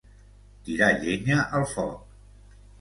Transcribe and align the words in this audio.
Tirar 0.69 0.89
llenya 1.05 1.45
al 1.61 1.69
foc. 1.77 2.53